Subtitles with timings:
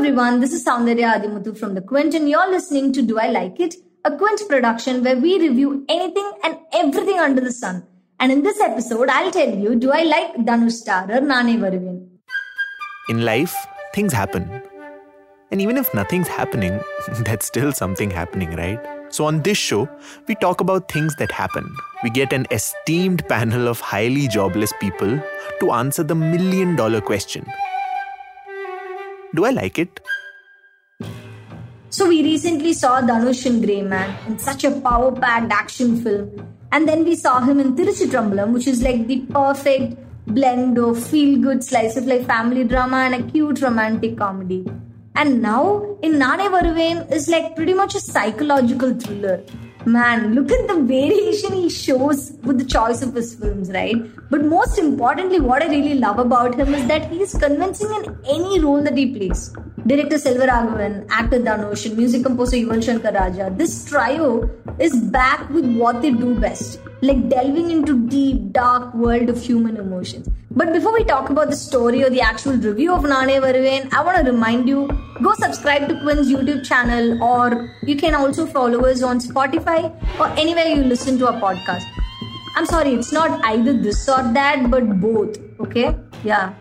[0.00, 3.60] everyone, this is Soundarya Athimuthu from The Quint, and you're listening to Do I Like
[3.60, 3.74] It?
[4.06, 7.86] A Quint production where we review anything and everything under the sun.
[8.18, 12.08] And in this episode, I'll tell you, do I like Dhanush starrer Naane Varuven?
[13.10, 13.54] In life,
[13.92, 14.62] things happen.
[15.50, 16.80] And even if nothing's happening,
[17.26, 18.80] that's still something happening, right?
[19.10, 19.86] So, on this show,
[20.28, 21.70] we talk about things that happen.
[22.02, 25.20] We get an esteemed panel of highly jobless people
[25.60, 27.44] to answer the million dollar question
[29.34, 30.00] Do I like it?
[31.90, 36.46] So we recently saw Dhanush in Grey Man in such a power-packed action film.
[36.72, 41.64] And then we saw him in Tiruchitrambalam, which is like the perfect blend of feel-good
[41.64, 44.64] slice of life family drama and a cute romantic comedy.
[45.14, 49.42] And now in Naane Varuven is like pretty much a psychological thriller.
[49.86, 53.96] Man, look at the variation he shows with the choice of his films, right?
[54.30, 58.18] But most importantly, what I really love about him is that he is convincing in
[58.28, 59.54] any role that he plays.
[59.86, 63.50] Director silver Selvaraghavan, actor Dhanush, and music composer Yuvan Shankar Raja.
[63.56, 69.28] This trio is back with what they do best, like delving into deep, dark world
[69.28, 70.28] of human emotions.
[70.50, 74.02] But before we talk about the story or the actual review of Naane Varuven, I
[74.02, 74.88] want to remind you
[75.22, 79.80] go subscribe to Quint's YouTube channel, or you can also follow us on Spotify
[80.18, 81.84] or anywhere you listen to our podcast.
[82.56, 85.38] I'm sorry, it's not either this or that, but both.
[85.60, 85.96] Okay?
[86.24, 86.54] Yeah.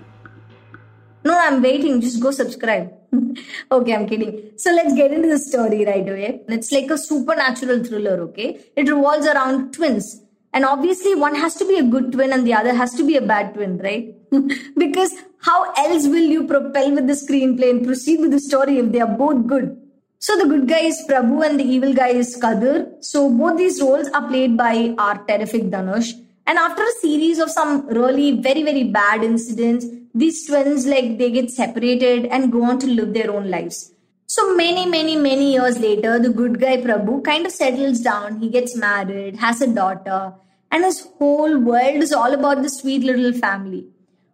[1.26, 2.00] No, I'm waiting.
[2.00, 2.94] Just go subscribe.
[3.72, 4.52] okay, I'm kidding.
[4.56, 6.42] So let's get into the story right away.
[6.48, 8.59] It's like a supernatural thriller, okay?
[8.76, 10.22] It revolves around twins.
[10.53, 13.16] And obviously, one has to be a good twin and the other has to be
[13.17, 14.16] a bad twin, right?
[14.78, 18.91] because how else will you propel with the screenplay and proceed with the story if
[18.91, 19.80] they are both good?
[20.17, 22.91] So the good guy is Prabhu and the evil guy is Kadir.
[23.00, 26.11] So both these roles are played by our terrific Dhanush.
[26.45, 31.31] And after a series of some really very, very bad incidents, these twins like they
[31.31, 33.94] get separated and go on to live their own lives.
[34.31, 38.40] So many, many, many years later, the good guy Prabhu kind of settles down.
[38.40, 40.34] He gets married, has a daughter,
[40.69, 43.88] and his whole world is all about the sweet little family.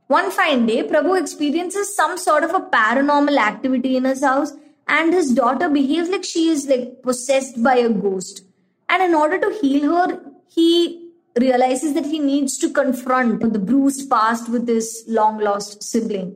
[0.07, 4.51] One fine day, Prabhu experiences some sort of a paranormal activity in his house,
[4.85, 8.44] and his daughter behaves like she is like possessed by a ghost.
[8.89, 10.19] And in order to heal her,
[10.50, 16.35] he realizes that he needs to confront the bruised past with his long lost sibling.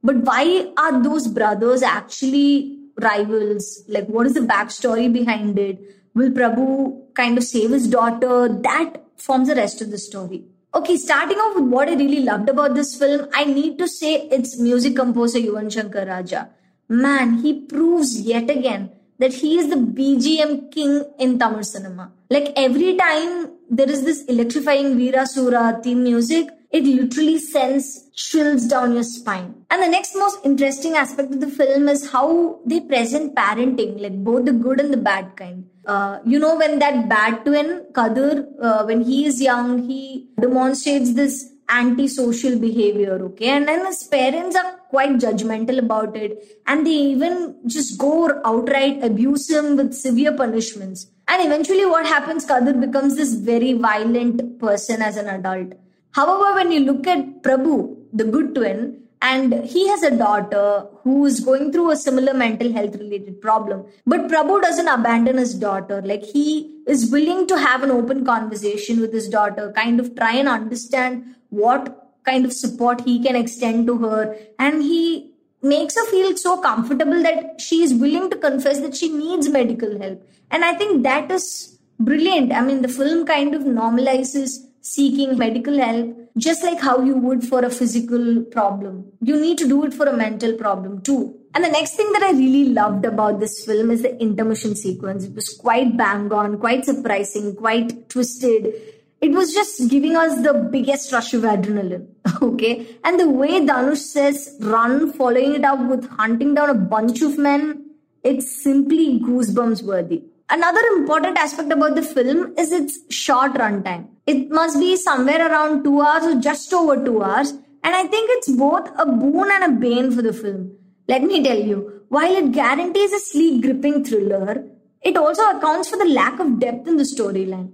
[0.00, 3.82] But why are those brothers actually rivals?
[3.88, 5.78] Like, what is the backstory behind it?
[6.14, 8.48] Will Prabhu kind of save his daughter?
[8.48, 10.44] That forms the rest of the story.
[10.74, 14.28] Okay, starting off with what I really loved about this film, I need to say
[14.30, 16.48] it's music composer Yuvan Shankar Raja.
[16.88, 22.12] Man, he proves yet again that he is the BGM king in Tamil cinema.
[22.30, 28.66] Like every time there is this electrifying Veera Sura theme music, it literally sends chills
[28.66, 29.54] down your spine.
[29.70, 34.22] And the next most interesting aspect of the film is how they present parenting, like
[34.22, 35.64] both the good and the bad kind.
[35.86, 41.14] Uh, you know, when that bad twin, Kadir, uh, when he is young, he demonstrates
[41.14, 43.48] this antisocial behavior, okay?
[43.48, 46.60] And then his parents are quite judgmental about it.
[46.66, 51.06] And they even just go outright abuse him with severe punishments.
[51.26, 52.44] And eventually, what happens?
[52.44, 55.72] Kadir becomes this very violent person as an adult.
[56.12, 61.26] However, when you look at Prabhu, the good twin, and he has a daughter who
[61.26, 63.84] is going through a similar mental health related problem.
[64.06, 66.00] But Prabhu doesn't abandon his daughter.
[66.02, 70.36] Like he is willing to have an open conversation with his daughter, kind of try
[70.36, 74.36] and understand what kind of support he can extend to her.
[74.58, 75.32] And he
[75.62, 79.98] makes her feel so comfortable that she is willing to confess that she needs medical
[79.98, 80.26] help.
[80.50, 82.52] And I think that is brilliant.
[82.52, 87.44] I mean, the film kind of normalizes seeking medical help just like how you would
[87.44, 89.04] for a physical problem.
[89.20, 91.36] You need to do it for a mental problem too.
[91.54, 95.24] And the next thing that I really loved about this film is the intermission sequence.
[95.24, 98.72] It was quite bang on, quite surprising, quite twisted.
[99.20, 102.06] It was just giving us the biggest rush of adrenaline.
[102.42, 102.86] Okay.
[103.04, 107.36] And the way Dhanush says run, following it up with hunting down a bunch of
[107.36, 107.90] men,
[108.22, 110.22] it's simply goosebumps worthy.
[110.48, 114.08] Another important aspect about the film is its short runtime.
[114.30, 117.50] It must be somewhere around two hours or just over two hours.
[117.82, 120.72] And I think it's both a boon and a bane for the film.
[121.08, 124.64] Let me tell you, while it guarantees a sleek, gripping thriller,
[125.02, 127.72] it also accounts for the lack of depth in the storyline.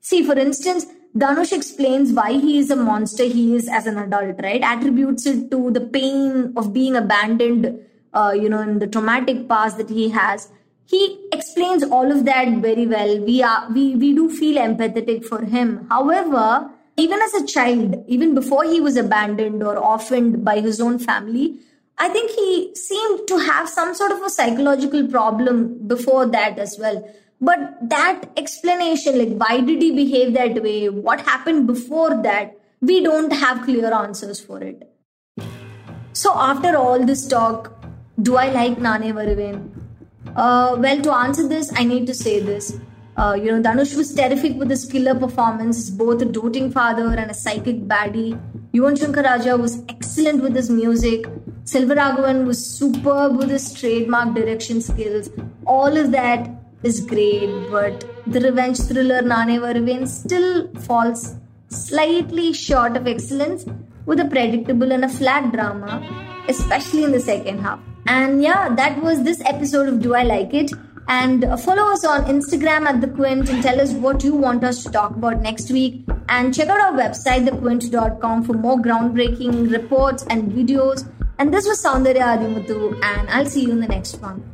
[0.00, 4.40] See, for instance, Dhanush explains why he is a monster he is as an adult,
[4.42, 4.62] right?
[4.62, 7.78] Attributes it to the pain of being abandoned,
[8.12, 10.48] uh, you know, in the traumatic past that he has
[10.86, 15.42] he explains all of that very well we are we we do feel empathetic for
[15.42, 20.80] him however even as a child even before he was abandoned or orphaned by his
[20.80, 21.58] own family
[21.98, 26.76] I think he seemed to have some sort of a psychological problem before that as
[26.78, 27.08] well.
[27.40, 33.02] But that explanation, like why did he behave that way, what happened before that, we
[33.02, 34.88] don't have clear answers for it.
[36.12, 37.72] So, after all this talk,
[38.20, 39.81] do I like Naane Varuven?
[40.36, 42.78] Uh, well, to answer this, I need to say this.
[43.16, 47.30] Uh, you know, Dhanush was terrific with his killer performance, both a doting father and
[47.30, 48.40] a psychic baddie.
[48.72, 51.26] Yuvan Shankar Raja was excellent with his music.
[51.64, 55.28] Selvaraghavan was superb with his trademark direction skills.
[55.66, 56.48] All of that
[56.82, 61.34] is great, but the revenge thriller Naane Varuven still falls
[61.68, 63.64] slightly short of excellence
[64.06, 66.00] with a predictable and a flat drama,
[66.48, 67.80] especially in the second half.
[68.06, 70.72] And yeah, that was this episode of Do I Like It?
[71.08, 74.82] And follow us on Instagram at The Quint and tell us what you want us
[74.84, 76.04] to talk about next week.
[76.28, 81.10] And check out our website, thequint.com, for more groundbreaking reports and videos.
[81.38, 84.48] And this was Soundarya Athimuthu, and I'll see you in the next one.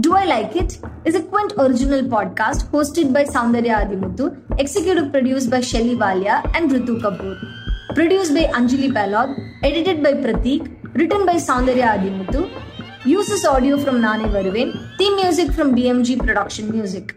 [0.00, 5.50] Do I Like It is a Quint original podcast hosted by Soundarya Athimuthu, executive produced
[5.50, 7.36] by Shelly Walia and Ritu Kapur.
[7.94, 12.40] Produced by Anjali Palod, edited by Prateek, written by Soundarya Athimuthu.
[13.04, 17.14] Uses audio from Naane Varuven, theme music from BMG Production Music.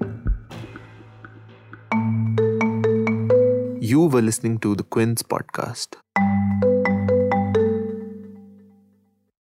[3.92, 5.98] You were listening to the Quints podcast.